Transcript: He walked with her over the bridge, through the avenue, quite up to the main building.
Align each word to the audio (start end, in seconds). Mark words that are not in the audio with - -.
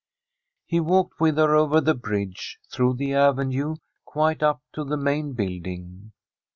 He 0.65 0.79
walked 0.79 1.19
with 1.19 1.37
her 1.37 1.53
over 1.55 1.79
the 1.79 1.93
bridge, 1.93 2.57
through 2.71 2.95
the 2.95 3.13
avenue, 3.13 3.75
quite 4.03 4.41
up 4.41 4.61
to 4.73 4.83
the 4.83 4.97
main 4.97 5.33
building. 5.33 6.11